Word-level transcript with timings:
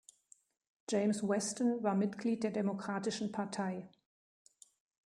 James 0.89 1.21
Weston 1.21 1.83
war 1.83 1.93
Mitglied 1.93 2.41
der 2.43 2.49
Demokratischen 2.49 3.31
Partei. 3.31 3.87